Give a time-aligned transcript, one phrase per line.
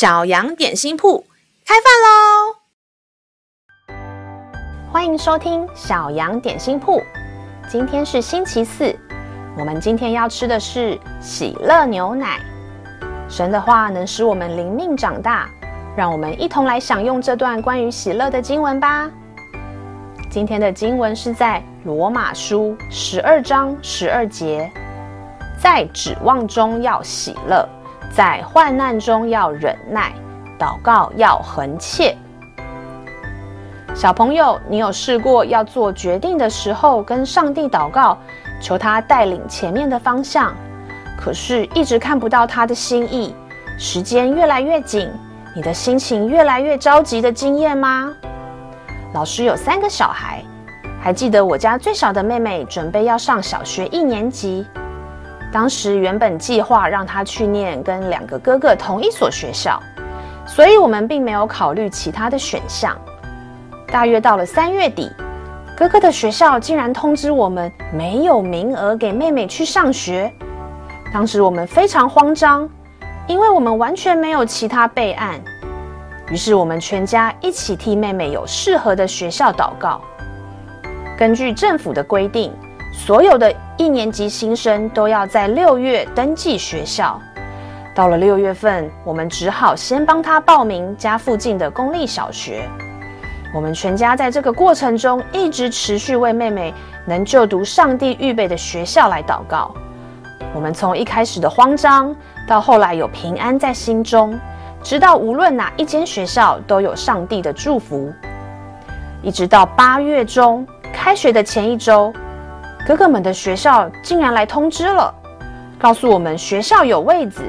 [0.00, 1.26] 小羊点心铺
[1.66, 2.56] 开饭喽！
[4.90, 7.02] 欢迎收听小羊点心铺。
[7.70, 8.98] 今天是星期四，
[9.58, 12.40] 我们今天要吃的是喜乐牛奶。
[13.28, 15.46] 神的话能使我们灵命长大，
[15.94, 19.10] 让我们一同来享用这段关于喜乐的经文吧。
[20.30, 24.72] 今天的经文是在罗马书十二章十二节，
[25.62, 27.68] 在指望中要喜乐。
[28.10, 30.12] 在患难中要忍耐，
[30.58, 32.16] 祷告要恒切。
[33.94, 38.18] 小朋友，你有试过要做决定的时候，跟上帝祷告，
[38.60, 40.52] 求他带领前面的方向，
[41.16, 43.34] 可是一直看不到他的心意，
[43.78, 45.08] 时间越来越紧，
[45.54, 48.12] 你的心情越来越着急的经验吗？
[49.14, 50.42] 老师有三个小孩，
[51.00, 54.66] 还记得我家最小的妹妹准备要上小学一年级。
[55.52, 59.82] 当时原本计划让他去念跟两个哥哥同一所学校，
[60.46, 62.96] 所以我们并没有考虑其他的选项。
[63.88, 65.10] 大约到了三月底，
[65.76, 70.32] 哥哥的学校竟然通知我们没有名额给妹妹去上学。
[71.12, 72.68] 当时我们非常慌张，
[73.26, 75.40] 因为我们完全没有其他备案。
[76.30, 80.00] 于是我们全家一起替妹妹有适合的学校祷告。
[81.18, 82.52] 根据政府的规定，
[82.92, 87.18] 所有的一年级新生都要在六月登记学校。
[87.94, 92.68] 到了六月份，我们只好先帮他报名家附近的公立小学。
[93.54, 96.74] 我们全家在这个过程中一直持续为妹妹
[97.06, 99.74] 能就读上帝预备的学校来祷告。
[100.54, 102.14] 我们从一开始的慌张，
[102.46, 104.38] 到后来有平安在心中，
[104.82, 108.12] 直到无论哪一间学校都有上帝的祝福。
[109.22, 112.12] 一直到八月中开学的前一周。
[112.86, 115.14] 哥哥们的学校竟然来通知了，
[115.78, 117.42] 告诉我们学校有位子，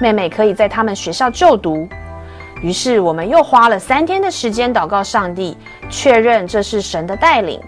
[0.00, 1.88] 妹妹可以在他们学校就读。
[2.60, 5.56] 于是我们又花了三天的时间祷告上帝，
[5.90, 7.60] 确认这是神的带领。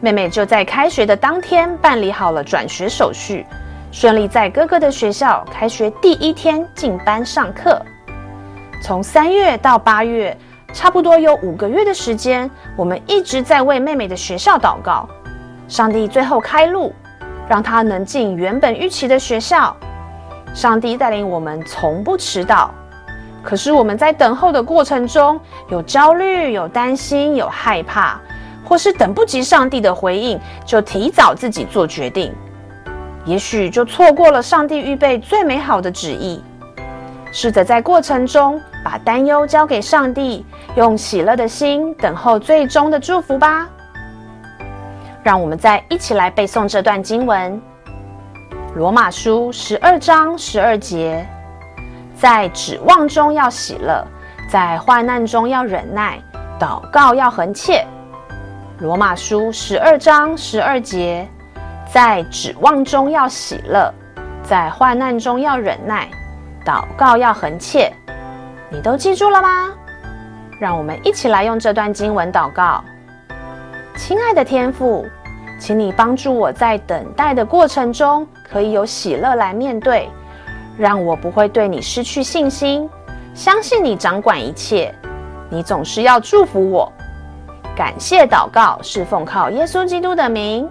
[0.00, 3.46] 妹妹就在开学的当天办理好了转学手续，
[3.90, 7.80] 顺利在哥哥的学校开学第一天进班上课。
[8.82, 10.36] 从三月到八月，
[10.72, 15.08] 差不多有五个月的时间，我们一直在为妹妹的学校祷告。
[15.68, 16.92] 上帝最后开路，
[17.48, 19.76] 让他能进原本预期的学校。
[20.54, 22.70] 上帝带领我们从不迟到。
[23.42, 25.38] 可是我们在等候的过程中，
[25.68, 28.20] 有焦虑、有担心、有害怕，
[28.64, 32.32] 或是等不及上帝的回应，就提早自己做决定，
[33.24, 36.42] 也许就错过了上帝预备最美好的旨意。
[37.30, 40.44] 试着在过程中把担忧交给上帝，
[40.74, 43.68] 用喜乐的心等候最终的祝福吧。
[45.26, 47.60] 让我们再一起来背诵这段经文，
[48.76, 51.26] 《罗马书》十二章十二节，
[52.14, 54.06] 在指望中要喜乐，
[54.48, 56.22] 在患难中要忍耐，
[56.60, 57.84] 祷告要恒切。
[58.84, 61.28] 《罗马书》十二章十二节，
[61.92, 63.92] 在指望中要喜乐，
[64.44, 66.08] 在患难中要忍耐，
[66.64, 67.92] 祷告要恒切。
[68.70, 69.74] 你都记住了吗？
[70.60, 72.80] 让我们一起来用这段经文祷告。
[73.96, 75.06] 亲爱的天父，
[75.58, 80.08] 请你帮助我在等待的过程中，可以有喜乐来面对，
[80.76, 82.88] 让我不会对你失去信心，
[83.34, 84.94] 相信你掌管一切，
[85.48, 86.92] 你总是要祝福我。
[87.74, 90.70] 感谢祷告，是奉靠耶稣基督的名，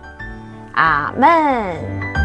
[0.76, 2.25] 阿门。